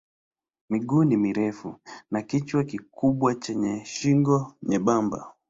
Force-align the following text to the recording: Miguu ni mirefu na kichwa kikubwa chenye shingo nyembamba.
Miguu 0.69 1.03
ni 1.03 1.17
mirefu 1.17 1.75
na 2.11 2.21
kichwa 2.21 2.63
kikubwa 2.63 3.35
chenye 3.35 3.85
shingo 3.85 4.53
nyembamba. 4.63 5.33